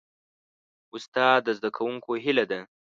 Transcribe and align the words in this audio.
استاد 0.95 1.39
د 1.45 1.47
زدهکوونکو 1.57 2.11
هیله 2.23 2.45
ده. 2.51 2.59